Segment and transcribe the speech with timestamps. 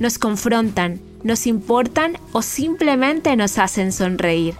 [0.00, 4.54] nos confrontan, nos importan o simplemente nos hacen sonreír.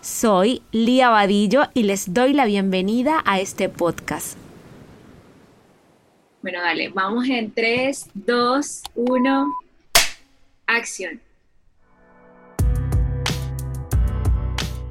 [0.00, 4.38] Soy Lía Vadillo y les doy la bienvenida a este podcast.
[6.40, 9.54] Bueno, dale, vamos en 3, 2, 1,
[10.66, 11.20] acción.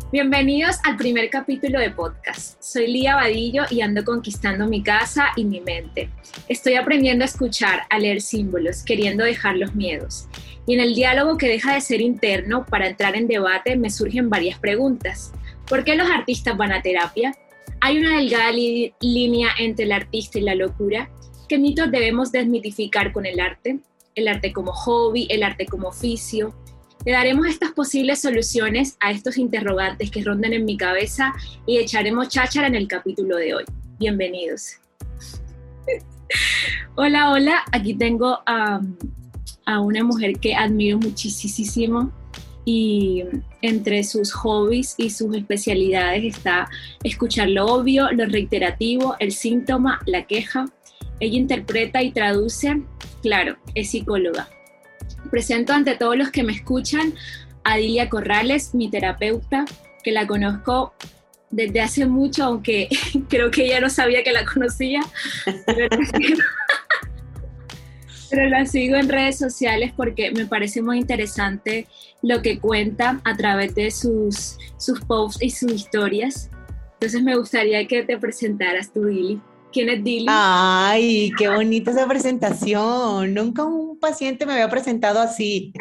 [0.09, 2.63] Bienvenidos al primer capítulo de podcast.
[2.63, 6.09] Soy Lía Vadillo y ando conquistando mi casa y mi mente.
[6.47, 10.29] Estoy aprendiendo a escuchar, a leer símbolos, queriendo dejar los miedos.
[10.65, 14.29] Y en el diálogo que deja de ser interno para entrar en debate me surgen
[14.29, 15.33] varias preguntas.
[15.67, 17.33] ¿Por qué los artistas van a terapia?
[17.81, 21.09] ¿Hay una delgada línea entre el artista y la locura?
[21.49, 23.79] ¿Qué mitos debemos desmitificar con el arte?
[24.15, 26.55] El arte como hobby, el arte como oficio,
[27.07, 31.33] le daremos estas posibles soluciones a estos interrogantes que rondan en mi cabeza
[31.65, 33.63] y echaremos cháchara en el capítulo de hoy.
[33.97, 34.73] Bienvenidos.
[36.95, 38.81] hola, hola, aquí tengo a,
[39.65, 42.11] a una mujer que admiro muchísimo
[42.65, 43.23] y
[43.61, 46.69] entre sus hobbies y sus especialidades está
[47.03, 50.65] escuchar lo obvio, lo reiterativo, el síntoma, la queja.
[51.21, 52.81] Ella interpreta y traduce,
[53.21, 54.49] claro, es psicóloga
[55.29, 57.13] Presento ante todos los que me escuchan
[57.63, 59.65] a Dilia Corrales, mi terapeuta,
[60.03, 60.93] que la conozco
[61.49, 62.89] desde hace mucho, aunque
[63.29, 65.01] creo que ella no sabía que la conocía.
[68.29, 71.87] Pero la sigo en redes sociales porque me parece muy interesante
[72.21, 76.49] lo que cuenta a través de sus, sus posts y sus historias.
[76.93, 79.39] Entonces me gustaría que te presentaras tú, Dili.
[79.71, 80.25] ¿Quién es Dili?
[80.29, 83.33] Ay, qué bonita esa presentación.
[83.33, 85.73] Nunca un paciente me había presentado así.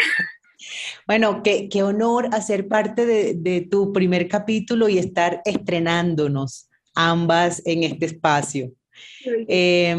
[1.06, 7.62] Bueno, qué, qué honor hacer parte de, de, tu primer capítulo y estar estrenándonos ambas
[7.64, 8.72] en este espacio.
[9.48, 9.94] Eh,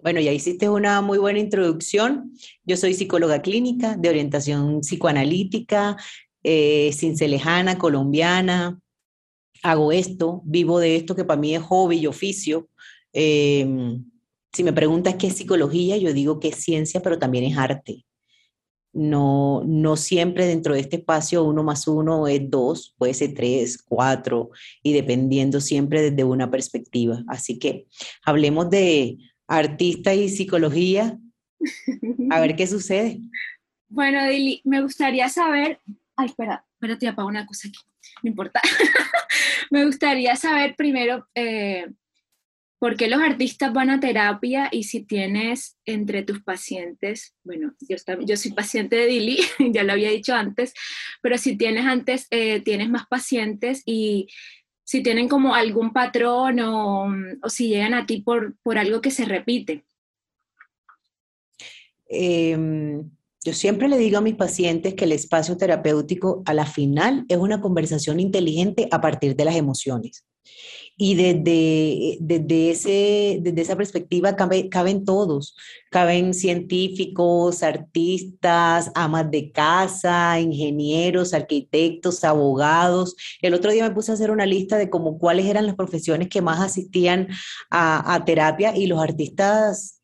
[0.00, 2.32] bueno, ya hiciste una muy buena introducción.
[2.64, 5.96] Yo soy psicóloga clínica de orientación psicoanalítica,
[6.44, 8.80] eh, cincelejana, colombiana.
[9.62, 12.68] Hago esto, vivo de esto que para mí es hobby y oficio.
[13.12, 14.04] Em,
[14.52, 18.04] si me preguntas qué es psicología, yo digo que es ciencia, pero también es arte.
[18.92, 23.82] No, no siempre dentro de este espacio uno más uno es dos, puede ser tres,
[23.82, 24.50] cuatro,
[24.82, 27.22] y dependiendo siempre desde una perspectiva.
[27.28, 27.86] Así que
[28.24, 31.18] hablemos de artista y psicología,
[32.30, 33.20] a ver qué sucede.
[33.90, 35.80] Bueno, Dili, me gustaría saber,
[36.14, 37.78] ay, espera, espérate, apago una cosa aquí,
[38.22, 38.60] no importa.
[39.70, 41.86] me gustaría saber primero eh,
[42.78, 47.96] ¿Por qué los artistas van a terapia y si tienes entre tus pacientes, bueno, yo,
[48.24, 49.38] yo soy paciente de Dili,
[49.72, 50.74] ya lo había dicho antes,
[51.20, 54.28] pero si tienes antes, eh, tienes más pacientes y
[54.84, 57.08] si tienen como algún patrón o,
[57.42, 59.84] o si llegan a ti por, por algo que se repite.
[62.08, 62.56] Eh,
[63.44, 67.38] yo siempre le digo a mis pacientes que el espacio terapéutico a la final es
[67.38, 70.24] una conversación inteligente a partir de las emociones.
[71.00, 75.56] Y desde, desde, ese, desde esa perspectiva caben todos,
[75.90, 83.14] caben científicos, artistas, amas de casa, ingenieros, arquitectos, abogados.
[83.40, 86.28] El otro día me puse a hacer una lista de como cuáles eran las profesiones
[86.28, 87.28] que más asistían
[87.70, 89.97] a, a terapia y los artistas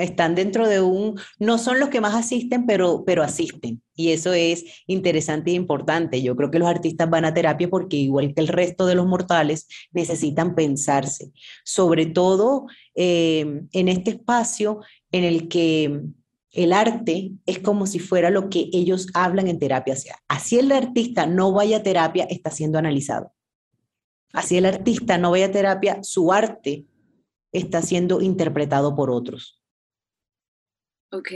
[0.00, 3.82] están dentro de un, no son los que más asisten, pero, pero asisten.
[3.94, 6.22] Y eso es interesante e importante.
[6.22, 9.06] Yo creo que los artistas van a terapia porque igual que el resto de los
[9.06, 11.32] mortales, necesitan pensarse,
[11.64, 14.80] sobre todo eh, en este espacio
[15.12, 16.02] en el que
[16.52, 19.94] el arte es como si fuera lo que ellos hablan en terapia.
[19.96, 23.32] sea, así el artista no vaya a terapia, está siendo analizado.
[24.32, 26.86] Así el artista no vaya a terapia, su arte
[27.52, 29.59] está siendo interpretado por otros.
[31.12, 31.30] Ok.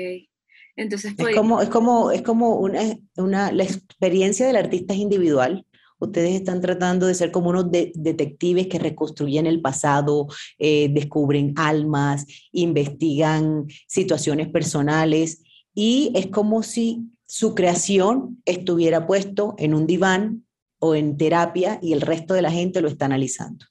[0.77, 2.81] Entonces, es pues como, es como, es como una,
[3.17, 5.67] una, la experiencia del artista es individual.
[5.99, 10.27] Ustedes están tratando de ser como unos detectives que reconstruyen el pasado,
[10.59, 15.43] eh, descubren almas, investigan situaciones personales
[15.73, 20.45] y es como si su creación estuviera puesto en un diván
[20.79, 23.65] o en terapia y el resto de la gente lo está analizando.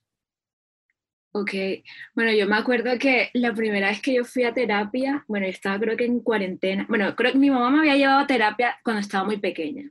[1.36, 1.52] Ok,
[2.14, 5.52] bueno, yo me acuerdo que la primera vez que yo fui a terapia, bueno, yo
[5.52, 8.80] estaba creo que en cuarentena, bueno, creo que mi mamá me había llevado a terapia
[8.84, 9.90] cuando estaba muy pequeña.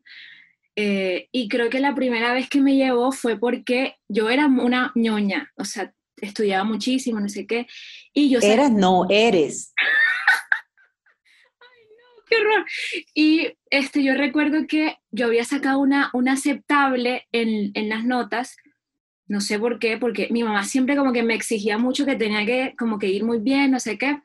[0.76, 4.92] Eh, y creo que la primera vez que me llevó fue porque yo era una
[4.94, 7.66] ñoña, o sea, estudiaba muchísimo, no sé qué.
[8.12, 9.74] Y yo Eras, no, eres.
[11.58, 12.66] Ay, no, qué horror.
[13.14, 18.56] Y este, yo recuerdo que yo había sacado una, una aceptable en, en las notas
[19.32, 22.44] no sé por qué, porque mi mamá siempre como que me exigía mucho que tenía
[22.44, 24.20] que como que ir muy bien, no sé qué.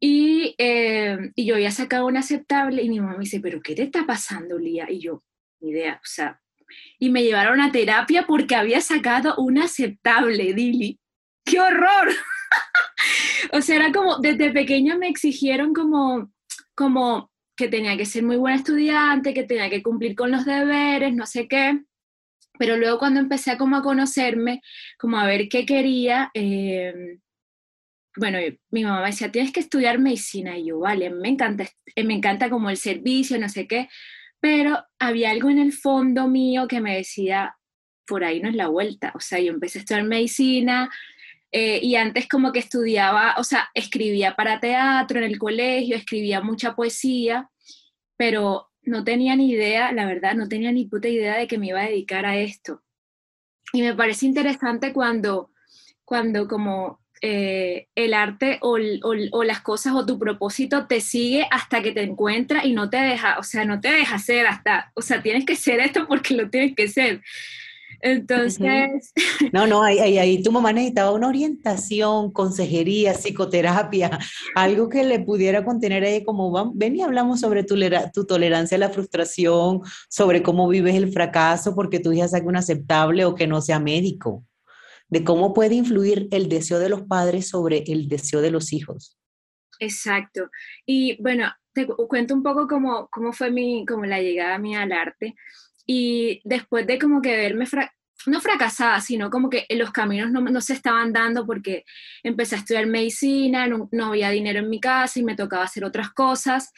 [0.00, 3.76] Y, eh, y yo había sacado un aceptable y mi mamá me dice, pero ¿qué
[3.76, 4.90] te está pasando, Lía?
[4.90, 5.22] Y yo,
[5.60, 6.40] ni idea, o sea,
[6.98, 10.98] y me llevaron a terapia porque había sacado un aceptable, Dili.
[11.44, 12.08] ¡Qué horror!
[13.52, 16.32] o sea, era como, desde pequeña me exigieron como,
[16.74, 21.14] como que tenía que ser muy buena estudiante, que tenía que cumplir con los deberes,
[21.14, 21.84] no sé qué.
[22.58, 24.62] Pero luego cuando empecé a como a conocerme,
[24.98, 27.18] como a ver qué quería, eh,
[28.16, 28.38] bueno,
[28.70, 30.56] mi mamá me decía, tienes que estudiar medicina.
[30.56, 31.66] Y yo, vale, me encanta,
[31.96, 33.88] eh, me encanta como el servicio, no sé qué,
[34.40, 37.56] pero había algo en el fondo mío que me decía,
[38.06, 39.12] por ahí no es la vuelta.
[39.14, 40.90] O sea, yo empecé a estudiar medicina
[41.52, 46.40] eh, y antes como que estudiaba, o sea, escribía para teatro en el colegio, escribía
[46.40, 47.48] mucha poesía,
[48.16, 51.68] pero no tenía ni idea, la verdad, no tenía ni puta idea de que me
[51.68, 52.82] iba a dedicar a esto.
[53.72, 55.50] Y me parece interesante cuando,
[56.04, 61.92] cuando como eh, el arte o, las cosas o tu propósito te sigue hasta que
[61.92, 65.22] te encuentra y no te deja, o sea, no te deja ser hasta, o sea,
[65.22, 67.22] tienes que ser esto porque lo tienes que ser.
[68.00, 69.12] Entonces...
[69.52, 74.18] No, no, ahí, ahí, tu mamá necesitaba una orientación, consejería, psicoterapia,
[74.54, 77.76] algo que le pudiera contener ahí como, ven y hablamos sobre tu,
[78.12, 82.56] tu tolerancia a la frustración, sobre cómo vives el fracaso porque tu hija saque un
[82.56, 84.44] aceptable o que no sea médico,
[85.08, 89.18] de cómo puede influir el deseo de los padres sobre el deseo de los hijos.
[89.80, 90.50] Exacto.
[90.86, 94.92] Y bueno, te cuento un poco cómo, cómo fue mi, como la llegada mía al
[94.92, 95.34] arte.
[95.86, 97.66] Y después de como que verme,
[98.26, 101.84] no fracasada, sino como que los caminos no, no, se estaban dando porque
[102.22, 105.84] empecé a estudiar medicina, no, no, había dinero en mi casa y me tocaba hacer
[105.84, 106.72] otras cosas.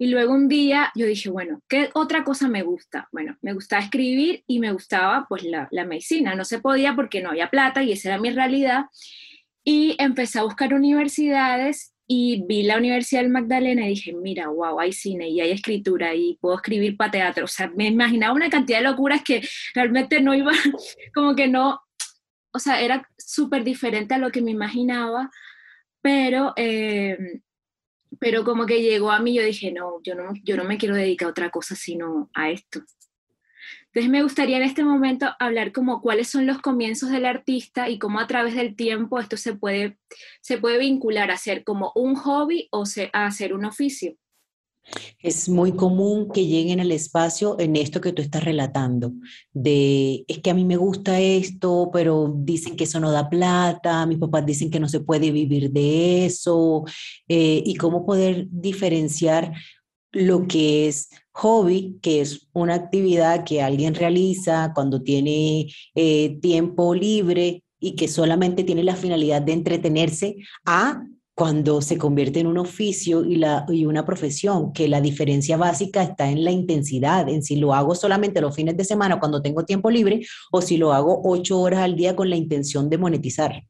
[0.00, 3.08] Y luego un día yo dije, bueno, ¿qué otra cosa me gusta?
[3.12, 6.34] Bueno, me gustaba escribir y me gustaba pues la, la medicina.
[6.34, 8.86] No se podía porque no había plata y esa era mi realidad.
[9.64, 14.80] Y empecé a buscar universidades y vi la Universidad del Magdalena y dije, mira, wow,
[14.80, 17.44] hay cine y hay escritura y puedo escribir para teatro.
[17.44, 20.50] O sea, me imaginaba una cantidad de locuras que realmente no iba,
[21.14, 21.82] como que no,
[22.50, 25.30] o sea, era súper diferente a lo que me imaginaba,
[26.00, 27.18] pero, eh,
[28.18, 30.94] pero como que llegó a mí, yo dije, no, yo no, yo no me quiero
[30.94, 32.80] dedicar a otra cosa sino a esto.
[33.88, 37.98] Entonces me gustaría en este momento hablar como cuáles son los comienzos del artista y
[37.98, 39.98] cómo a través del tiempo esto se puede,
[40.40, 44.16] se puede vincular a ser como un hobby o a hacer un oficio.
[45.22, 49.12] Es muy común que lleguen al espacio en esto que tú estás relatando,
[49.52, 54.06] de es que a mí me gusta esto, pero dicen que eso no da plata,
[54.06, 56.84] mis papás dicen que no se puede vivir de eso,
[57.28, 59.52] eh, y cómo poder diferenciar
[60.12, 66.94] lo que es hobby, que es una actividad que alguien realiza cuando tiene eh, tiempo
[66.94, 71.02] libre y que solamente tiene la finalidad de entretenerse, a
[71.34, 76.02] cuando se convierte en un oficio y, la, y una profesión, que la diferencia básica
[76.02, 79.64] está en la intensidad, en si lo hago solamente los fines de semana cuando tengo
[79.64, 83.62] tiempo libre o si lo hago ocho horas al día con la intención de monetizar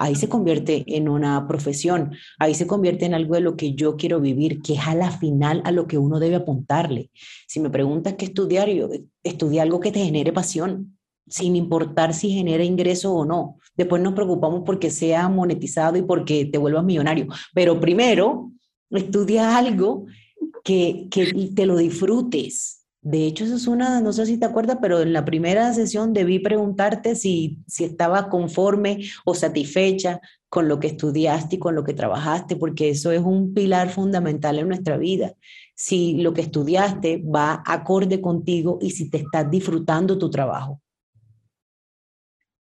[0.00, 3.96] ahí se convierte en una profesión, ahí se convierte en algo de lo que yo
[3.96, 7.10] quiero vivir, que es a la final a lo que uno debe apuntarle.
[7.46, 8.88] Si me preguntas qué estudiar, yo
[9.22, 10.96] estudia algo que te genere pasión,
[11.28, 13.58] sin importar si genera ingreso o no.
[13.76, 18.52] Después nos preocupamos porque sea monetizado y porque te vuelvas millonario, pero primero
[18.90, 20.06] estudia algo
[20.64, 24.76] que, que te lo disfrutes, de hecho, eso es una, no sé si te acuerdas,
[24.82, 30.80] pero en la primera sesión debí preguntarte si, si estaba conforme o satisfecha con lo
[30.80, 34.98] que estudiaste y con lo que trabajaste, porque eso es un pilar fundamental en nuestra
[34.98, 35.32] vida.
[35.74, 40.82] Si lo que estudiaste va acorde contigo y si te estás disfrutando tu trabajo.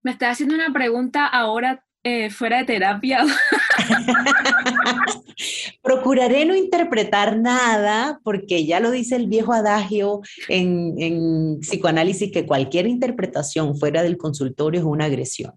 [0.02, 3.25] Me estás haciendo una pregunta ahora eh, fuera de terapia.
[5.83, 12.47] Procuraré no interpretar nada porque ya lo dice el viejo adagio en, en psicoanálisis que
[12.47, 15.55] cualquier interpretación fuera del consultorio es una agresión.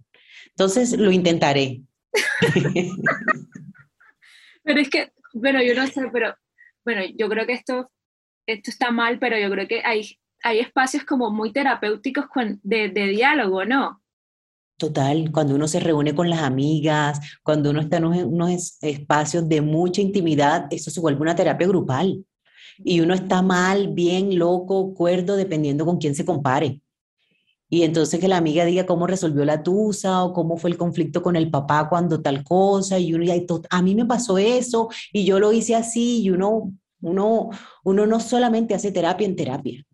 [0.47, 1.81] Entonces lo intentaré.
[4.63, 6.33] pero es que, bueno, yo no sé, pero
[6.83, 7.91] bueno, yo creo que esto,
[8.47, 12.25] esto está mal, pero yo creo que hay, hay espacios como muy terapéuticos
[12.63, 14.01] de, de diálogo, ¿no?
[14.79, 19.59] Total, cuando uno se reúne con las amigas, cuando uno está en unos, espacios de
[19.59, 22.23] mucha intimidad, eso se vuelve una terapia grupal.
[22.77, 26.81] Y uno está mal, bien, loco, cuerdo, dependiendo con quién se compare.
[27.69, 31.21] Y entonces que la amiga diga cómo resolvió la tusa o cómo fue el conflicto
[31.21, 32.97] con el papá cuando tal cosa.
[32.99, 36.21] Y uno, y a mí me pasó eso y yo lo hice así.
[36.21, 36.71] Y uno,
[37.01, 37.49] uno,
[37.83, 39.85] uno no solamente hace terapia en terapia,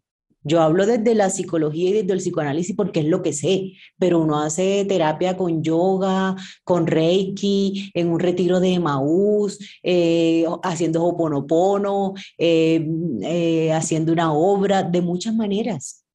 [0.46, 4.20] yo hablo desde la psicología y desde el psicoanálisis porque es lo que sé, pero
[4.20, 12.14] uno hace terapia con yoga, con reiki, en un retiro de Maús, eh, haciendo hoponopono,
[12.38, 12.88] eh,
[13.24, 16.06] eh, haciendo una obra, de muchas maneras.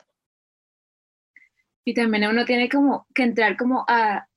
[1.84, 4.28] Y también uno tiene como que entrar como a,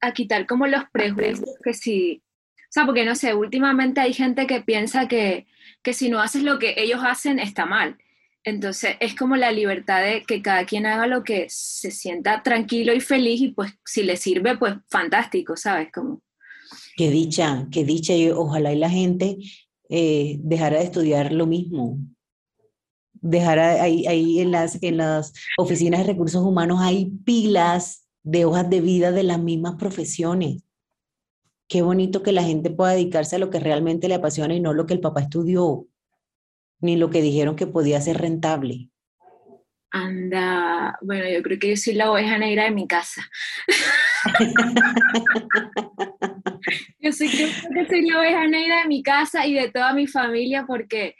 [0.00, 2.22] a quitar como los prejuicios que si,
[2.56, 5.46] o sea, porque no sé, últimamente hay gente que piensa que,
[5.82, 7.98] que si no haces lo que ellos hacen está mal.
[8.44, 12.92] Entonces es como la libertad de que cada quien haga lo que se sienta tranquilo
[12.92, 15.88] y feliz y pues si le sirve, pues fantástico, ¿sabes?
[15.92, 16.20] Como...
[16.96, 19.38] Qué dicha, qué dicha y ojalá y la gente
[19.88, 21.98] eh, dejara de estudiar lo mismo.
[23.12, 28.68] Dejara ahí, ahí en, las, en las oficinas de recursos humanos hay pilas de hojas
[28.68, 30.62] de vida de las mismas profesiones.
[31.68, 34.74] Qué bonito que la gente pueda dedicarse a lo que realmente le apasiona y no
[34.74, 35.86] lo que el papá estudió
[36.82, 38.90] ni lo que dijeron que podía ser rentable.
[39.90, 43.22] Anda, bueno, yo creo que yo soy la oveja negra de mi casa.
[46.98, 49.92] yo, soy, yo creo que soy la oveja negra de mi casa y de toda
[49.92, 51.14] mi familia porque,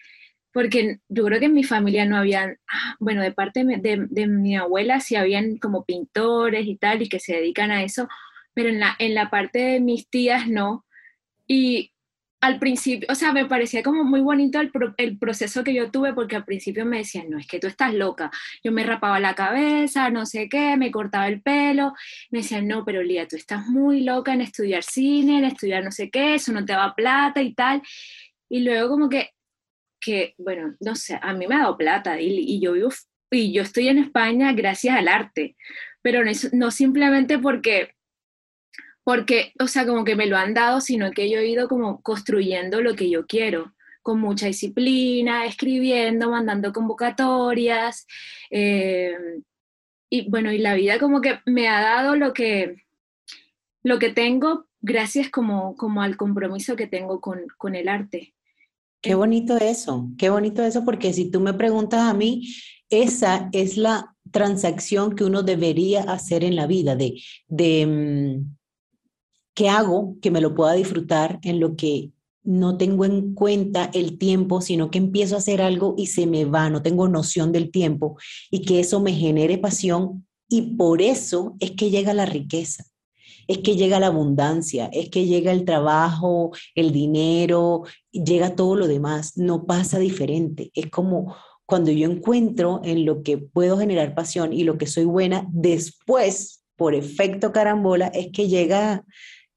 [0.52, 4.26] porque yo creo que en mi familia no habían, ah, bueno, de parte de, de,
[4.26, 8.08] mi abuela sí habían como pintores y tal y que se dedican a eso,
[8.54, 10.86] pero en la, en la parte de mis tías no.
[11.46, 11.91] Y,
[12.42, 16.34] al principio, o sea, me parecía como muy bonito el, proceso que yo tuve porque
[16.34, 18.32] al principio me decían, no, es que tú estás loca.
[18.64, 21.94] Yo me rapaba la cabeza, no sé qué, me cortaba el pelo.
[22.30, 25.92] Me decían, no, pero Lía, tú estás muy loca en estudiar cine, en estudiar no
[25.92, 27.80] sé qué, eso no te da plata y tal.
[28.48, 29.30] Y luego como que,
[30.00, 32.90] que bueno, no sé, a mí me ha dado plata y, y yo vivo,
[33.30, 35.54] y yo estoy en España gracias al arte,
[36.02, 37.94] pero no, no simplemente porque
[39.04, 42.00] porque, o sea, como que me lo han dado, sino que yo he ido como
[42.02, 48.06] construyendo lo que yo quiero, con mucha disciplina, escribiendo, mandando convocatorias,
[48.50, 49.14] eh,
[50.10, 52.76] y bueno, y la vida como que me ha dado lo que,
[53.82, 58.34] lo que tengo gracias como, como al compromiso que tengo con, con el arte.
[59.00, 62.46] Qué bonito eso, qué bonito eso, porque si tú me preguntas a mí,
[62.90, 68.56] esa es la transacción que uno debería hacer en la vida, de, de, mm,
[69.54, 72.12] ¿Qué hago que me lo pueda disfrutar en lo que
[72.44, 76.44] no tengo en cuenta el tiempo, sino que empiezo a hacer algo y se me
[76.44, 78.16] va, no tengo noción del tiempo
[78.50, 82.84] y que eso me genere pasión y por eso es que llega la riqueza,
[83.46, 88.88] es que llega la abundancia, es que llega el trabajo, el dinero, llega todo lo
[88.88, 94.52] demás, no pasa diferente, es como cuando yo encuentro en lo que puedo generar pasión
[94.52, 99.06] y lo que soy buena, después, por efecto carambola, es que llega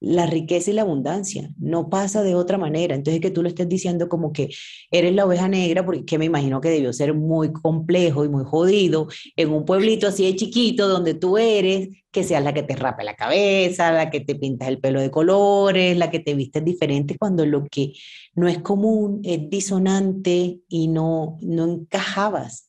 [0.05, 1.49] la riqueza y la abundancia.
[1.57, 2.93] No pasa de otra manera.
[2.93, 4.49] Entonces, que tú lo estés diciendo como que
[4.91, 9.07] eres la oveja negra, porque me imagino que debió ser muy complejo y muy jodido
[9.35, 13.03] en un pueblito así de chiquito donde tú eres, que seas la que te rape
[13.03, 17.17] la cabeza, la que te pintas el pelo de colores, la que te vistes diferente,
[17.17, 17.93] cuando lo que
[18.35, 22.64] no es común es disonante y no, no encajabas.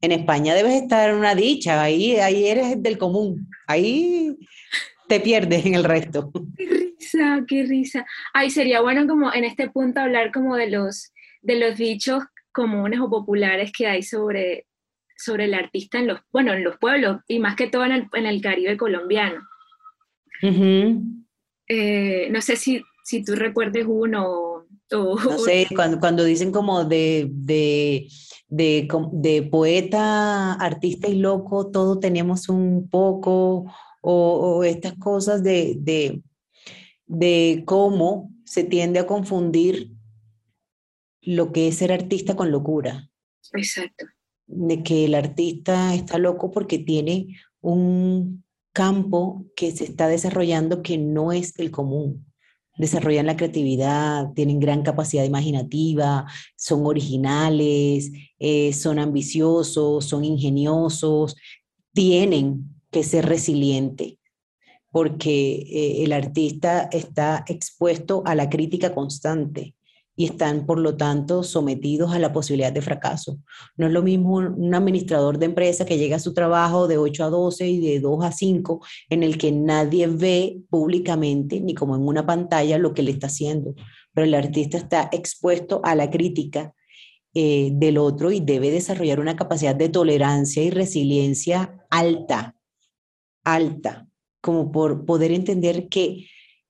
[0.00, 4.36] En España debes estar en una dicha, ahí, ahí eres del común, ahí
[5.08, 6.30] te pierdes en el resto.
[6.56, 8.06] Qué risa, qué risa.
[8.32, 11.12] Ay, sería bueno como en este punto hablar como de los,
[11.42, 12.22] de los dichos
[12.52, 14.66] comunes o populares que hay sobre,
[15.16, 18.08] sobre el artista en los, bueno, en los pueblos y más que todo en el,
[18.12, 19.42] en el Caribe colombiano.
[21.68, 26.84] Eh, no sé si, si tú recuerdes uno o, no sé, cuando, cuando dicen como
[26.84, 28.06] de, de,
[28.48, 33.66] de, de, poeta, artista y loco, todos tenemos un poco,
[34.02, 36.22] o, estas cosas de,
[37.06, 39.92] de, cómo se tiende a confundir
[41.22, 43.10] lo que es ser artista con locura.
[43.52, 44.06] Exacto.
[44.46, 50.98] De que el artista está loco porque tiene un campo que se está desarrollando que
[50.98, 52.26] no es el común.
[52.78, 61.36] Desarrollan la creatividad, tienen gran capacidad imaginativa, son originales, eh, son ambiciosos, son ingeniosos,
[61.92, 64.18] tienen que ser resiliente,
[64.90, 69.75] porque eh, el artista está expuesto a la crítica constante
[70.18, 73.38] y están, por lo tanto, sometidos a la posibilidad de fracaso.
[73.76, 77.24] No es lo mismo un administrador de empresa que llega a su trabajo de 8
[77.24, 78.80] a 12 y de 2 a 5,
[79.10, 83.26] en el que nadie ve públicamente, ni como en una pantalla, lo que le está
[83.26, 83.74] haciendo.
[84.14, 86.74] Pero el artista está expuesto a la crítica
[87.34, 92.56] eh, del otro y debe desarrollar una capacidad de tolerancia y resiliencia alta,
[93.44, 94.08] alta,
[94.40, 96.26] como por poder entender que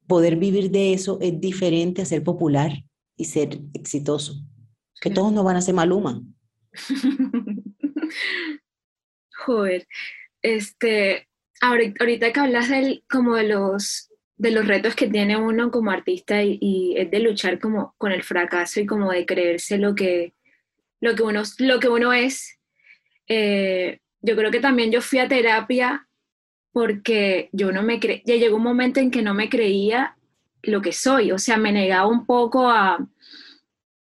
[0.09, 2.83] poder vivir de eso es diferente a ser popular
[3.17, 4.35] y ser exitoso.
[5.01, 6.23] Que todos no van a ser maluma.
[9.47, 9.87] Joder,
[10.43, 11.29] este,
[11.61, 16.43] ahorita que hablas del, como de los, de los retos que tiene uno como artista
[16.43, 20.35] y, es de luchar como con el fracaso y como de creerse lo que,
[21.01, 22.59] lo que, uno, lo que uno es,
[23.29, 26.09] eh, yo creo que también yo fui a terapia
[26.73, 30.17] porque yo no me cre ya llegó un momento en que no me creía
[30.67, 32.99] lo que soy, o sea, me negaba un poco a,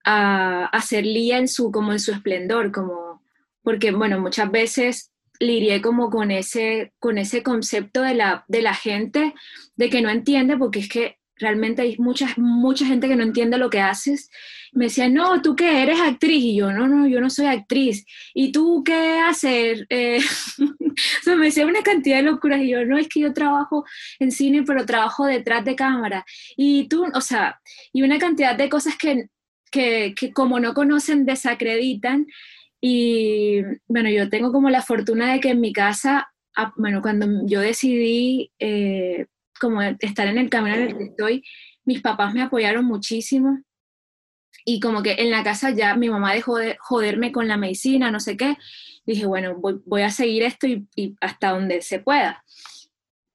[0.04, 3.22] a, ser Lía en su, como en su esplendor, como,
[3.62, 8.74] porque, bueno, muchas veces lidié como con ese, con ese concepto de la, de la
[8.74, 9.34] gente,
[9.74, 13.58] de que no entiende, porque es que realmente hay mucha, mucha gente que no entiende
[13.58, 14.30] lo que haces.
[14.72, 15.82] Me decía, no, ¿tú qué?
[15.82, 16.42] ¿Eres actriz?
[16.42, 18.06] Y yo, no, no, yo no soy actriz.
[18.34, 19.84] ¿Y tú qué haces?
[19.88, 20.18] Eh,
[20.58, 23.84] o sea, me decía una cantidad de locuras y yo, no, es que yo trabajo
[24.18, 26.24] en cine, pero trabajo detrás de cámara.
[26.56, 27.60] Y tú, o sea,
[27.92, 29.28] y una cantidad de cosas que,
[29.70, 32.26] que, que como no conocen, desacreditan.
[32.80, 37.26] Y bueno, yo tengo como la fortuna de que en mi casa, ah, bueno, cuando
[37.46, 38.50] yo decidí...
[38.58, 39.26] Eh,
[39.58, 41.44] como estar en el camino en el que estoy,
[41.84, 43.60] mis papás me apoyaron muchísimo
[44.64, 48.10] y como que en la casa ya mi mamá dejó de joderme con la medicina,
[48.10, 48.56] no sé qué,
[49.06, 52.44] dije, bueno, voy, a seguir esto y, hasta donde se pueda.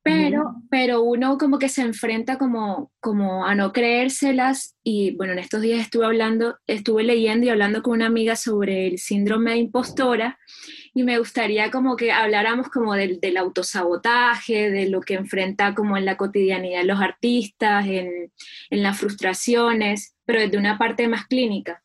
[0.04, 5.40] Pero, pero uno como que se enfrenta como, como a no creérselas y bueno, en
[5.40, 9.58] estos días estuve hablando, estuve leyendo y hablando con una amiga sobre el síndrome de
[9.58, 10.40] impostora
[10.96, 15.96] y me gustaría como que habláramos como del, del, autosabotaje, de lo que enfrenta como
[15.98, 18.32] en la cotidianidad los artistas, en,
[18.72, 21.84] en las frustraciones, pero desde una parte más clínica.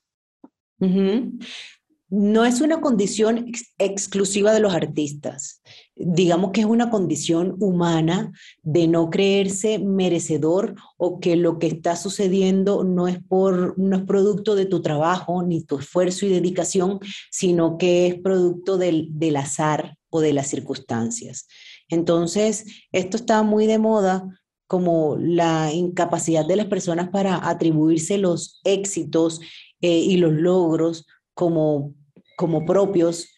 [2.08, 5.62] No es una condición exclusiva de los artistas.
[5.98, 8.32] Digamos que es una condición humana
[8.62, 13.74] de no creerse merecedor o que lo que está sucediendo no es por
[14.06, 19.36] producto de tu trabajo ni tu esfuerzo y dedicación, sino que es producto del, del
[19.36, 21.46] azar o de las circunstancias.
[21.88, 24.28] Entonces, esto está muy de moda
[24.66, 29.40] como la incapacidad de las personas para atribuirse los éxitos
[29.80, 31.94] eh, y los logros como,
[32.36, 33.28] como propios.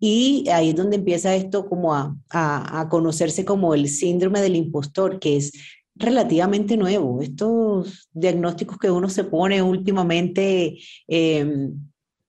[0.00, 5.20] Y ahí es donde empieza esto como a, a, conocerse como el síndrome del impostor,
[5.20, 5.52] que es
[5.94, 7.20] relativamente nuevo.
[7.20, 11.74] Estos diagnósticos que uno se pone últimamente, em,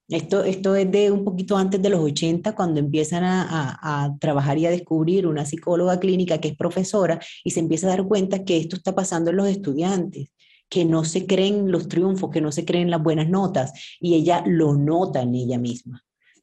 [0.09, 4.17] esto, esto es de un poquito antes de los 80, cuando empiezan a, a, a,
[4.19, 8.05] trabajar y a descubrir una psicóloga clínica que es profesora y se empieza a dar
[8.05, 10.31] cuenta que esto está pasando en los estudiantes
[10.71, 14.41] que no se creen los triunfos, que no se creen las buenas notas, y ella
[14.47, 16.01] lo nota en ella misma.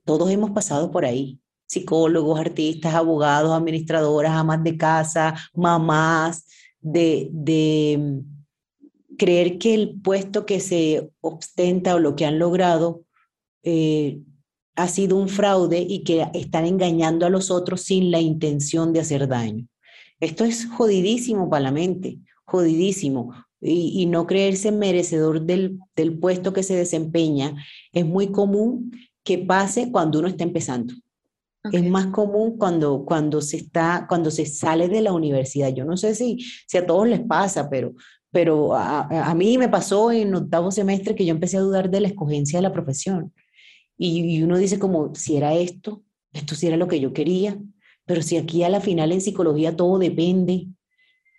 [0.08, 6.46] Todos hemos pasado por ahí, psicólogos, artistas, abogados, administradoras, amas de casa, mamás,
[6.80, 13.02] de, de mm, creer que el puesto que se ostenta o lo que han logrado
[13.64, 14.22] eh,
[14.76, 19.00] ha sido un fraude y que están engañando a los otros sin la intención de
[19.00, 19.66] hacer daño.
[20.20, 22.16] Esto es jodidísimo para la mente,
[22.46, 28.92] jodidísimo y, no creerse merecedor del, del, puesto que se desempeña, es muy común
[29.28, 30.94] que pase cuando uno está empezando.
[31.70, 35.68] Es más común cuando, cuando, se está, cuando se sale de la universidad.
[35.68, 37.92] Yo no sé si, si a todos les pasa, pero,
[38.30, 42.00] pero a, a, mí me pasó en octavo semestre que yo empecé a dudar de
[42.00, 43.34] la escogencia de la profesión.
[43.98, 47.58] Y, y uno dice como, si era esto, esto sí era lo que yo quería,
[48.06, 50.68] pero si aquí a la final en psicología todo depende,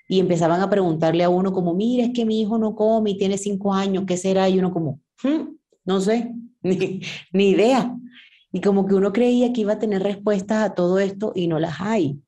[0.08, 3.18] y empezaban a preguntarle a uno como, mira, es que mi hijo no come y
[3.18, 4.48] tiene cinco años, ¿qué será?
[4.48, 7.96] Y uno como, hmm, no sé, ni, ni, idea.
[8.52, 11.60] Y como que uno creía que iba a tener respuestas a todo esto y no
[11.60, 12.20] las hay.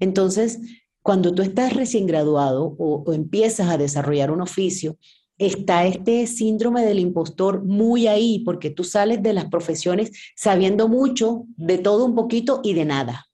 [0.00, 0.60] Entonces,
[1.02, 4.96] cuando tú estás recién graduado o, o empiezas a desarrollar un oficio,
[5.38, 11.44] está este síndrome del impostor muy ahí, porque tú sales de las profesiones sabiendo mucho,
[11.56, 13.27] de todo un poquito y de nada.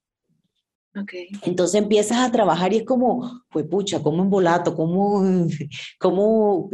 [1.43, 4.75] Entonces empiezas a trabajar y es como, pues pucha, ¿cómo embolato?
[4.75, 5.25] ¿Cómo,
[5.99, 6.71] ¿Cómo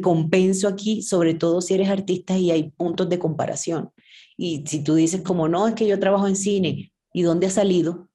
[0.00, 1.02] compenso aquí?
[1.02, 3.90] Sobre todo si eres artista y hay puntos de comparación.
[4.36, 7.54] Y si tú dices como, no, es que yo trabajo en cine, ¿y dónde has
[7.54, 8.08] salido?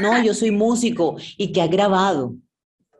[0.00, 2.36] No, yo soy músico y que ha grabado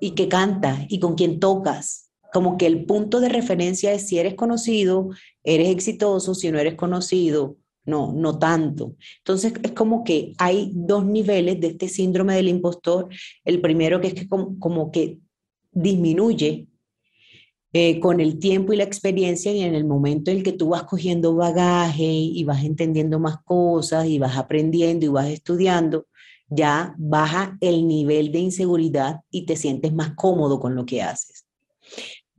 [0.00, 2.08] y que canta y con quién tocas.
[2.32, 5.10] como que el punto de referencia es si eres conocido,
[5.42, 8.96] eres exitoso, si no eres conocido, no, no tanto.
[9.18, 13.08] Entonces es como que hay dos niveles de este síndrome del impostor.
[13.44, 15.18] El primero que es que como, que
[15.72, 16.66] disminuye
[17.72, 20.70] eh, con el tiempo y la experiencia y en el momento en el que tú
[20.70, 26.06] vas cogiendo bagaje y vas entendiendo más cosas y vas aprendiendo y vas estudiando,
[26.48, 31.46] ya baja el nivel de inseguridad y te sientes más cómodo con lo que haces.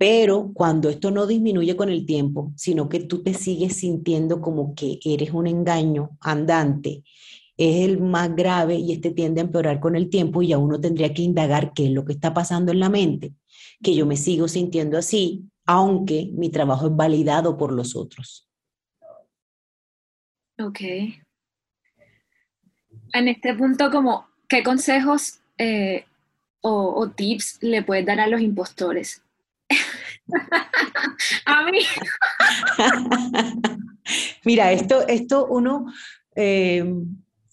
[0.01, 4.73] Pero cuando esto no disminuye con el tiempo, sino que tú te sigues sintiendo como
[4.73, 7.03] que eres un engaño andante,
[7.55, 10.81] es el más grave y este tiende a empeorar con el tiempo y ya uno
[10.81, 13.35] tendría que indagar qué es lo que está pasando en la mente,
[13.83, 18.49] que yo me sigo sintiendo así, aunque mi trabajo es validado por los otros.
[20.57, 20.79] Ok.
[23.13, 23.91] En este punto,
[24.49, 26.05] ¿qué consejos eh,
[26.61, 29.21] o tips le puedes dar a los impostores?
[31.45, 31.79] a mí.
[34.45, 35.85] Mira, esto, esto uno,
[36.35, 36.83] eh,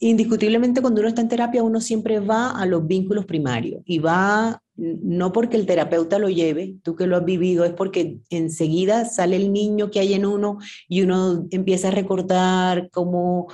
[0.00, 4.62] indiscutiblemente cuando uno está en terapia, uno siempre va a los vínculos primarios y va
[4.78, 9.34] no porque el terapeuta lo lleve, tú que lo has vivido, es porque enseguida sale
[9.34, 13.48] el niño que hay en uno y uno empieza a recordar cómo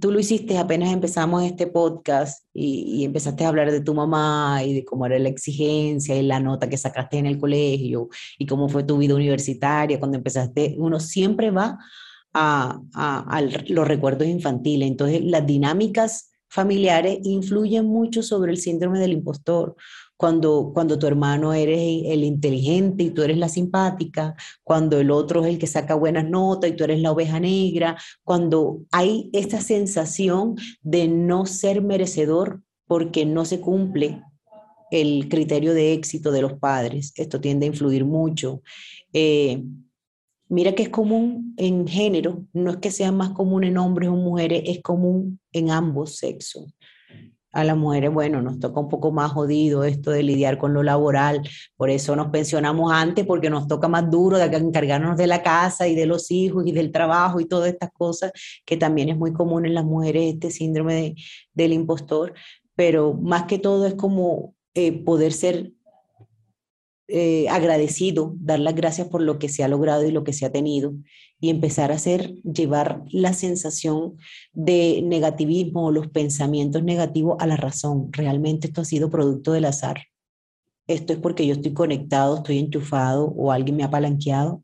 [0.00, 4.74] tú lo hiciste apenas empezamos este podcast y, empezaste a hablar de tu mamá y
[4.74, 8.68] de cómo era la exigencia y la nota que sacaste en el colegio y cómo
[8.68, 10.74] fue tu vida universitaria cuando empezaste.
[10.78, 11.78] Uno siempre va
[12.32, 12.80] a,
[13.68, 14.88] los recuerdos infantiles.
[14.88, 19.76] Entonces, las dinámicas familiares influyen mucho sobre el síndrome del impostor
[20.20, 25.42] cuando, cuando tu hermano eres el inteligente y tú eres la simpática, cuando el otro
[25.42, 29.62] es el que saca buenas notas y tú eres la oveja negra, cuando hay esta
[29.62, 34.22] sensación de no ser merecedor porque no se cumple
[34.90, 37.14] el criterio de éxito de los padres.
[37.16, 38.60] Esto tiende a influir mucho.
[39.14, 39.64] Eh,
[40.50, 44.16] mira que es común en género, no es que sea más común en hombres o
[44.16, 46.74] mujeres, es común en ambos sexos
[47.52, 50.82] a las mujeres, bueno, nos toca un poco más jodido esto de lidiar con lo
[50.82, 51.42] laboral,
[51.76, 55.88] por eso nos pensionamos antes, porque nos toca más duro de encargarnos de la casa
[55.88, 58.32] y de los hijos y del trabajo y todas estas cosas,
[58.64, 61.14] que también es muy común en las mujeres este síndrome
[61.52, 62.34] del impostor,
[62.76, 65.72] pero más que todo es como eh, poder ser
[67.12, 70.46] eh, agradecido, dar las gracias por lo que se ha logrado y lo que se
[70.46, 70.94] ha tenido
[71.40, 74.16] y empezar a hacer, llevar la sensación
[74.52, 78.12] de negativismo o los pensamientos negativos a la razón.
[78.12, 80.02] Realmente esto ha sido producto del azar.
[80.86, 84.62] Esto es porque yo estoy conectado, estoy enchufado o alguien me ha palanqueado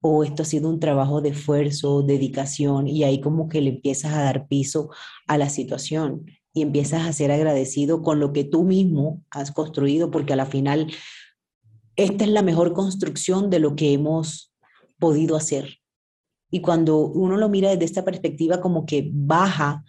[0.00, 4.12] o esto ha sido un trabajo de esfuerzo, dedicación y ahí como que le empiezas
[4.12, 4.90] a dar piso
[5.26, 10.10] a la situación y empiezas a ser agradecido con lo que tú mismo has construido
[10.10, 10.92] porque a la final
[11.96, 14.52] esta es la mejor construcción de lo que hemos
[14.98, 15.78] podido hacer.
[16.50, 19.84] Y cuando uno lo mira desde esta perspectiva, como que baja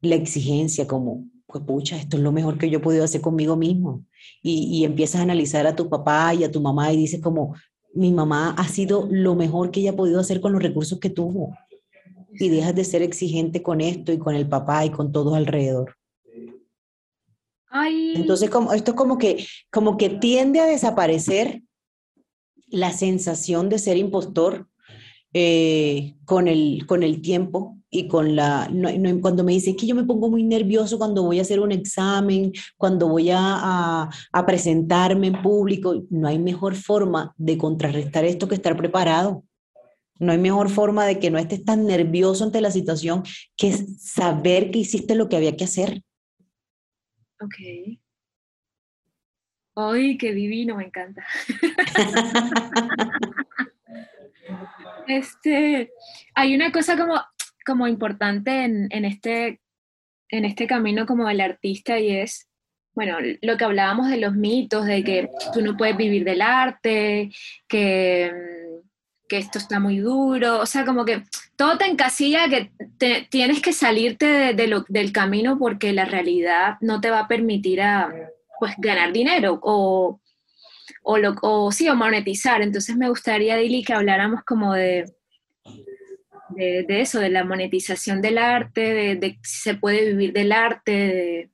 [0.00, 3.56] la exigencia, como, pues pucha, esto es lo mejor que yo he podido hacer conmigo
[3.56, 4.04] mismo.
[4.42, 7.54] Y, empiezas a analizar a tu papá y a tu mamá y dices como,
[7.94, 11.10] mi mamá ha sido lo mejor que ella ha podido hacer con los recursos que
[11.10, 11.56] tuvo.
[12.32, 15.96] Y dejas de ser exigente con esto y con el papá y con todos alrededor.
[18.16, 21.62] Entonces, como, esto es como que, como que tiende a desaparecer
[22.66, 24.68] la sensación de ser impostor
[25.32, 28.68] eh, con, el, con el tiempo y con la...
[29.20, 32.52] cuando me dicen que yo me pongo muy nervioso cuando voy a hacer un examen,
[32.76, 38.54] cuando voy a, a, presentarme en público, no hay mejor forma de contrarrestar esto que
[38.56, 39.44] estar preparado.
[40.18, 43.22] No hay mejor forma de que no estés tan nervioso ante la situación
[43.56, 46.02] que saber que hiciste lo que había que hacer.
[47.40, 47.98] Ok.
[49.76, 50.76] ¡Ay, qué divino!
[50.76, 51.24] Me encanta.
[55.08, 55.90] este,
[56.34, 57.20] hay una cosa como,
[57.64, 59.60] como importante en, este,
[60.28, 62.48] en este camino como del artista y es,
[62.94, 67.30] bueno, lo que hablábamos de los mitos, de que tú no puedes vivir del arte,
[67.68, 68.50] que
[69.30, 71.22] que esto está muy duro, o sea, como que
[71.60, 72.70] todo te encasilla que
[73.28, 77.82] tienes que salirte de, lo, del camino porque la realidad no te va a permitir
[77.82, 78.10] a,
[78.58, 80.22] pues, ganar dinero o,
[81.02, 82.62] o, lo, o, sí, o monetizar.
[82.62, 85.12] Entonces me gustaría, Dili, que habláramos como de,
[86.48, 91.50] de, eso, de la monetización del arte, de, si se puede vivir del arte.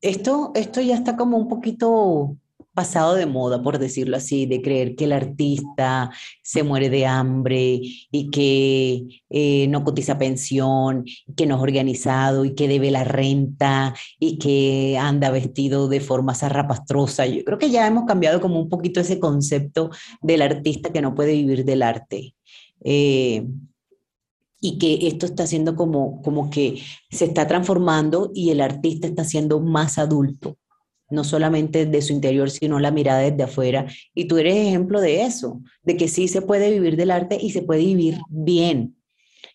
[0.00, 2.38] Esto, esto ya está como un poquito
[2.74, 6.10] pasado de moda, por decirlo así, de creer que el artista
[6.42, 7.80] se muere de hambre
[8.10, 11.04] y que eh, no cotiza pensión,
[11.36, 16.34] que no es organizado y que debe la renta y que anda vestido de forma
[16.34, 17.26] zarrapastrosa.
[17.26, 21.14] Yo creo que ya hemos cambiado como un poquito ese concepto del artista que no
[21.14, 22.34] puede vivir del arte.
[22.84, 23.46] Eh,
[24.64, 26.80] y que esto está siendo como, como que
[27.10, 30.56] se está transformando y el artista está siendo más adulto
[31.12, 33.86] no solamente de su interior, sino la mirada desde afuera.
[34.14, 37.50] Y tú eres ejemplo de eso, de que sí se puede vivir del arte y
[37.50, 38.96] se puede vivir bien.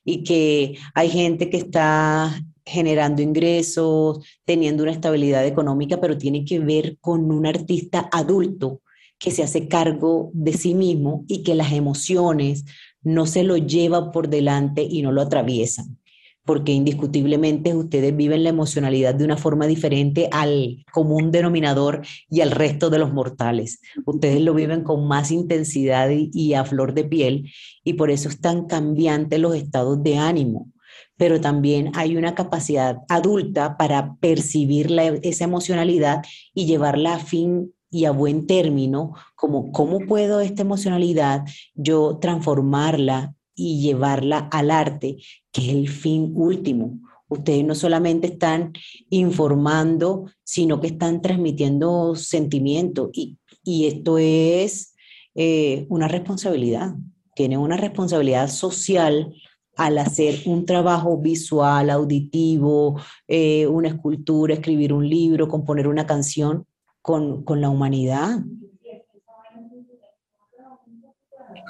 [0.05, 6.59] Y que hay gente que está generando ingresos, teniendo una estabilidad económica, pero tiene que
[6.59, 8.81] ver con un artista adulto
[9.17, 12.65] que se hace cargo de sí mismo y que las emociones
[13.01, 15.97] no se lo lleva por delante y no lo atraviesan
[16.47, 22.51] porque indiscutiblemente ustedes viven la emocionalidad de una forma diferente al común denominador y al
[22.51, 23.81] resto de los mortales.
[24.05, 27.51] Ustedes lo viven con más intensidad y, a flor de piel
[27.83, 30.71] y por eso están cambiantes los estados de ánimo.
[31.17, 34.89] Pero también hay una capacidad adulta para percibir
[35.23, 41.45] esa emocionalidad y llevarla a fin y a buen término, como cómo puedo esta emocionalidad
[41.75, 45.17] yo transformarla y llevarla al arte,
[45.51, 46.99] que es el fin último.
[47.27, 48.71] Ustedes no solamente están
[49.09, 53.37] informando, sino que están transmitiendo sentimientos y,
[53.85, 54.95] esto es
[55.35, 56.95] eh, una responsabilidad.
[57.35, 59.33] Tienen una responsabilidad social
[59.75, 66.65] al hacer un trabajo visual, auditivo, eh, una escultura, escribir un libro, componer una canción
[67.01, 68.39] con, con la humanidad.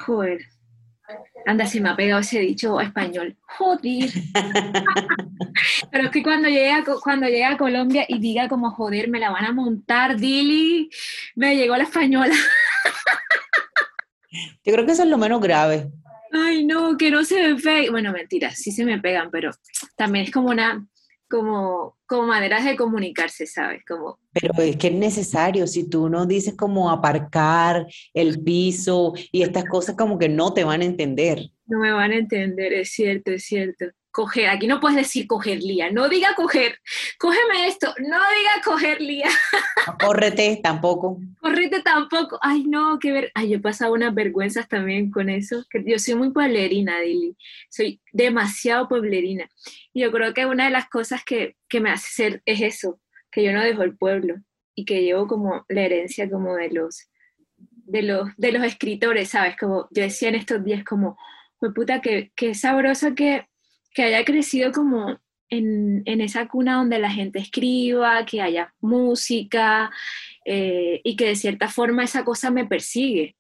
[0.06, 0.40] Joder,
[1.48, 3.38] Anda, se me ha pegado ese dicho español.
[3.58, 4.10] Joder.
[5.92, 9.18] Pero es que cuando llegue, a, cuando llegue a Colombia y diga como joder, me
[9.18, 10.90] la van a montar, Dili,
[11.36, 12.36] me llegó la española.
[14.66, 15.90] Yo creo que eso es lo menos grave.
[16.34, 17.92] Ay, no, que no se me pegue.
[17.92, 19.52] Bueno, mentira, sí se me pegan, pero
[19.96, 20.86] también es como una,
[21.30, 23.84] como, como maneras de comunicarse, ¿sabes?
[23.86, 24.20] Como...
[24.34, 29.66] Pero es que es necesario, si tú no dices como aparcar el piso y estas
[29.66, 31.50] cosas como que no te van a entender.
[31.66, 33.86] No me van a entender, es cierto, es cierto
[34.18, 36.80] coger, aquí no puedes decir coger Lía, no diga coger,
[37.20, 39.30] cógeme esto, no diga coger Lía.
[40.04, 41.20] córrete tampoco.
[41.40, 42.40] Córrete tampoco.
[42.42, 43.32] Ay, no, que ver.
[43.36, 47.38] Ay, yo he pasado unas vergüenzas también con eso, que yo soy muy pueblerina, Dili,
[47.70, 49.48] soy demasiado pueblerina.
[49.94, 53.00] Y yo creo que una de las cosas que, que me hace ser es eso,
[53.32, 54.38] que yo no dejo el pueblo
[54.74, 57.08] y que llevo como la herencia como de los,
[57.56, 59.56] de los, de los escritores, ¿sabes?
[59.60, 61.20] Como yo decía en estos días como,
[61.60, 63.47] pues puta, que, que sabroso que
[63.98, 65.18] que haya crecido como
[65.50, 69.90] en, esa cuna donde la gente escriba, que haya música
[70.46, 73.36] eh, y que de cierta forma esa cosa me persigue.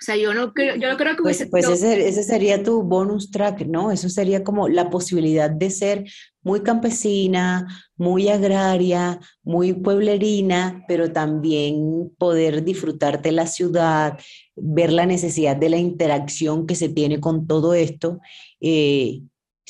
[0.00, 3.30] O sea, yo no creo, yo no creo que Pues, pues ese, sería tu bonus
[3.30, 3.92] track, ¿no?
[3.92, 6.10] Eso sería como la posibilidad de ser
[6.42, 14.18] muy campesina, muy agraria, muy pueblerina, pero también poder disfrutarte la ciudad,
[14.56, 18.20] ver la necesidad de la interacción que se tiene con todo esto.
[18.58, 19.20] Eh,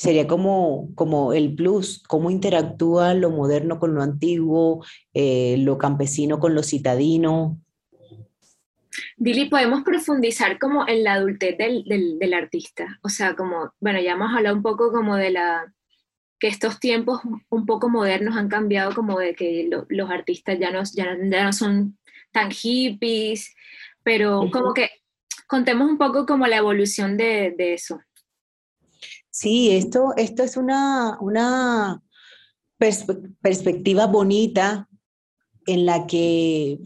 [0.01, 4.83] sería como, como el plus, cómo interactúa lo moderno con lo antiguo,
[5.13, 7.59] eh, lo campesino con lo citadino.
[9.17, 12.97] Billy, podemos profundizar como en la adultez del, del, artista.
[13.03, 15.71] O sea, como, bueno, ya hemos hablado un poco como de la,
[16.39, 20.81] que estos tiempos un poco modernos han cambiado como de que los artistas ya no,
[20.95, 21.99] ya, no son
[22.31, 23.53] tan hippies,
[24.01, 24.89] pero como que
[25.45, 28.01] contemos un poco como la evolución de, de eso.
[29.29, 32.03] Sí, esto, esto es una, una
[32.77, 34.89] perspectiva bonita
[35.67, 36.79] en la que,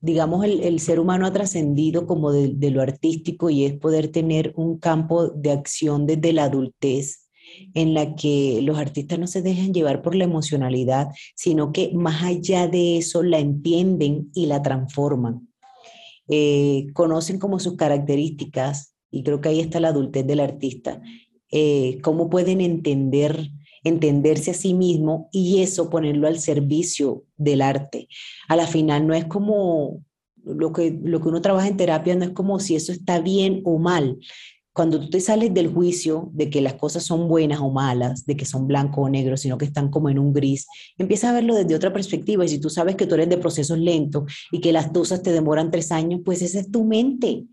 [0.00, 4.52] digamos, el, ser humano ha trascendido como de, de, lo artístico y es poder tener
[4.56, 7.28] un campo de acción desde la adultez
[7.74, 12.22] en la que los artistas no se dejan llevar por la emocionalidad, sino que más
[12.22, 15.48] allá de eso la entienden y la transforman.
[16.28, 21.02] Eh, conocen como sus características y creo que ahí está la adultez del artista
[21.52, 23.50] eh, cómo pueden entender,
[23.84, 28.08] entenderse a sí mismo y eso ponerlo al servicio del arte.
[28.48, 30.02] A la final no es como
[30.44, 33.60] lo que, lo que uno trabaja en terapia, no es como si eso está bien
[33.64, 34.18] o mal.
[34.72, 38.34] Cuando tú te sales del juicio de que las cosas son buenas o malas, de
[38.34, 41.54] que son blanco o negro, sino que están como en un gris, empieza a verlo
[41.54, 42.46] desde otra perspectiva.
[42.46, 45.32] Y si tú sabes que tú eres de procesos lentos y que las dosas te
[45.32, 47.44] demoran tres años, pues esa es tu mente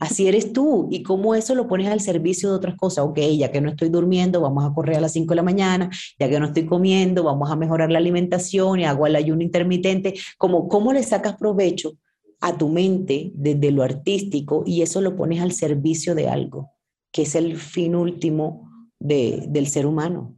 [0.00, 0.88] Así eres tú.
[0.90, 3.04] Y cómo eso lo pones al servicio de otras cosas.
[3.04, 5.90] Ok, ya que no estoy durmiendo, vamos a correr a las 5 de la mañana.
[6.18, 10.14] Ya que no estoy comiendo, vamos a mejorar la alimentación y hago el ayuno intermitente.
[10.38, 11.98] Como, ¿Cómo le sacas provecho
[12.40, 16.72] a tu mente desde lo artístico y eso lo pones al servicio de algo,
[17.12, 20.34] que es el fin último de, del ser humano?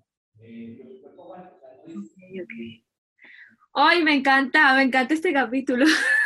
[3.75, 5.87] Ay, me encanta, me encanta este capítulo.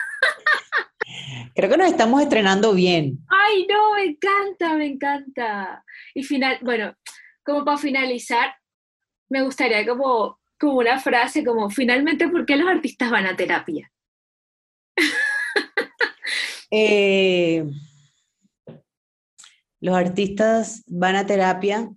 [1.57, 3.19] Creo que nos estamos estrenando bien.
[3.29, 5.83] Ay, no, me encanta, me encanta.
[6.15, 6.95] Y final, bueno,
[7.43, 8.55] como para finalizar,
[9.31, 13.91] me gustaría como, como una frase como, finalmente, ¿por qué los artistas van a terapia?
[16.73, 17.65] Eh,
[19.79, 21.89] los artistas van a terapia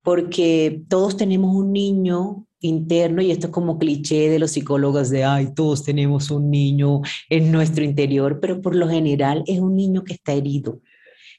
[0.00, 5.24] porque todos tenemos un niño interno y esto es como cliché de los psicólogos de,
[5.24, 10.04] ay, todos tenemos un niño en nuestro interior, pero por lo general es un niño
[10.04, 10.80] que está herido,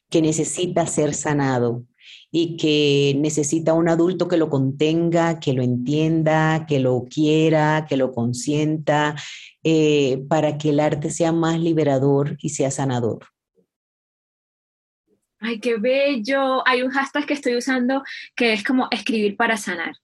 [0.10, 1.86] que necesita ser sanado
[2.32, 7.98] y que necesita un adulto que lo contenga, que lo entienda, que lo quiera, que
[7.98, 9.16] lo consienta,
[9.64, 13.26] eh, para que el arte sea más liberador y sea sanador.
[15.40, 16.68] Ay, qué bello.
[16.68, 18.04] Hay un hashtag que estoy usando
[18.36, 19.96] que es como escribir para sanar.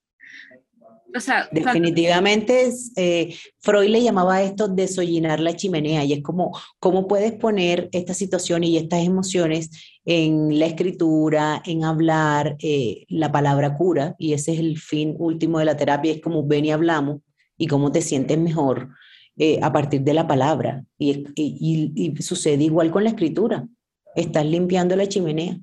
[1.51, 7.89] Definitivamente, eh, Freud le llamaba esto desollinar la chimenea y es como, ¿cómo puedes poner
[7.91, 9.69] esta situación y estas emociones
[10.03, 12.57] en la escritura, en hablar?
[12.59, 16.45] Eh, la palabra cura y ese es el fin último de la terapia, es como
[16.45, 17.21] ven y hablamos
[17.57, 18.89] y cómo te sientes mejor
[19.37, 20.83] eh, a partir de la palabra.
[20.97, 23.65] Y, y sucede igual con la escritura,
[24.15, 25.57] estás limpiando la chimenea.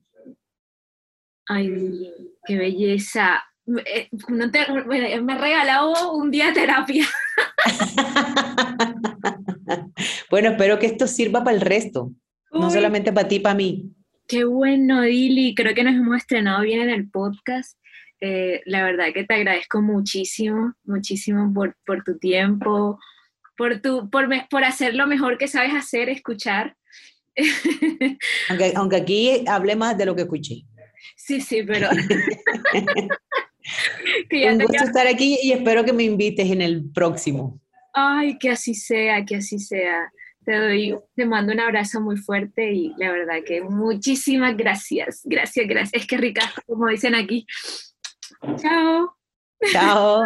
[1.46, 2.10] Ay,
[2.46, 3.42] qué belleza.
[3.66, 4.08] Eh,
[5.22, 7.06] me regalado un día de terapia.
[10.30, 12.12] bueno, espero que esto sirva para el resto,
[12.50, 13.92] no solamente para ti, para mí.
[14.26, 15.54] Qué bueno, Dili.
[15.54, 17.78] Creo que nos hemos estrenado bien en el podcast.
[18.20, 22.98] Eh, la verdad que te agradezco muchísimo, muchísimo por, por tu tiempo,
[23.56, 26.76] por, tu, por, por hacer lo mejor que sabes hacer, escuchar.
[28.48, 30.62] aunque, aunque aquí hable más de lo que escuché.
[31.16, 31.88] Sí, sí, pero...
[34.30, 37.60] Un gusto estar aquí y espero que me invites en el próximo.
[37.92, 40.10] Ay, que así sea, que así sea.
[40.44, 45.20] Te doy, te mando un abrazo muy fuerte y la verdad que muchísimas gracias.
[45.24, 46.02] Gracias, gracias.
[46.02, 47.46] Es que rica, como dicen aquí.
[48.56, 49.16] Chao.
[49.70, 50.24] Chao.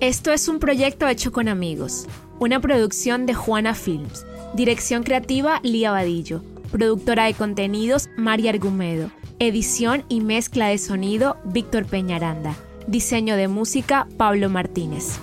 [0.00, 2.06] Esto es un proyecto hecho con amigos,
[2.38, 9.10] una producción de Juana Films, dirección creativa Lía Vadillo Productora de contenidos, María Argumedo.
[9.38, 12.56] Edición y mezcla de sonido, Víctor Peñaranda.
[12.86, 15.18] Diseño de música, Pablo Martínez.